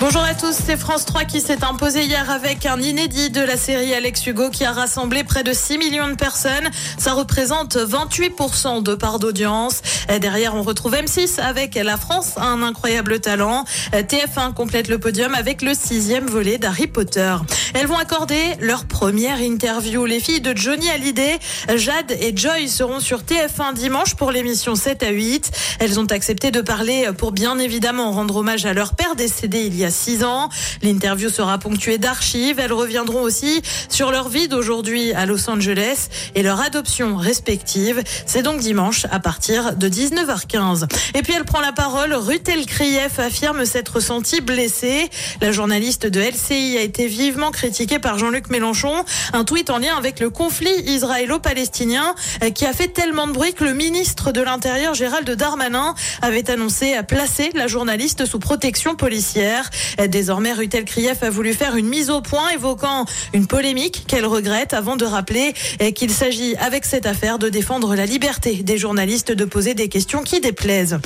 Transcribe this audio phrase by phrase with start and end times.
[0.00, 3.58] Bonjour à tous, c'est France 3 qui s'est imposé hier avec un inédit de la
[3.58, 6.70] série Alex Hugo qui a rassemblé près de 6 millions de personnes.
[6.96, 9.82] Ça représente 28% de part d'audience.
[10.22, 13.66] Derrière, on retrouve M6 avec La France un incroyable talent.
[13.92, 17.36] TF1 complète le podium avec le sixième volet d'Harry Potter.
[17.74, 20.06] Elles vont accorder leur première interview.
[20.06, 21.38] Les filles de Johnny Hallyday,
[21.76, 25.50] Jade et Joy seront sur TF1 dimanche pour l'émission 7 à 8.
[25.78, 29.76] Elles ont accepté de parler pour bien évidemment rendre hommage à leur père décédé il
[29.76, 30.48] y a 6 ans.
[30.82, 32.58] L'interview sera ponctuée d'archives.
[32.58, 38.02] Elles reviendront aussi sur leur vie d'aujourd'hui à Los Angeles et leur adoption respective.
[38.26, 40.86] C'est donc dimanche à partir de 19h15.
[41.14, 42.14] Et puis elle prend la parole.
[42.14, 45.08] Rutel Krief affirme s'être sentie blessée.
[45.40, 49.04] La journaliste de LCI a été vivement critiquée par Jean-Luc Mélenchon.
[49.32, 52.14] Un tweet en lien avec le conflit israélo-palestinien
[52.54, 56.94] qui a fait tellement de bruit que le ministre de l'Intérieur Gérald Darmanin avait annoncé
[56.94, 59.70] à placer la journaliste sous protection policière.
[60.08, 64.74] Désormais, Rutel Krief a voulu faire une mise au point évoquant une polémique qu'elle regrette
[64.74, 65.54] avant de rappeler
[65.94, 70.22] qu'il s'agit avec cette affaire de défendre la liberté des journalistes de poser des questions
[70.22, 70.98] qui déplaisent.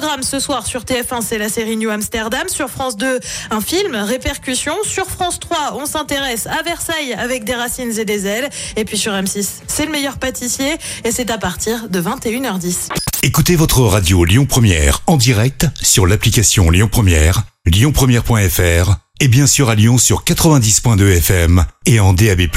[0.00, 2.48] Programme ce soir sur TF1, c'est la série New Amsterdam.
[2.48, 3.20] Sur France 2,
[3.52, 4.74] un film, Répercussion.
[4.82, 8.50] Sur France 3, on s'intéresse à Versailles avec des racines et des ailes.
[8.74, 12.88] Et puis sur M6, c'est le meilleur pâtissier et c'est à partir de 21h10.
[13.22, 19.70] Écoutez votre radio Lyon Première en direct sur l'application Lyon Première, lyonpremière.fr et bien sûr
[19.70, 22.48] à Lyon sur 90.2 FM et en DAB+.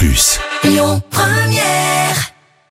[0.63, 2.36] Lyon Première.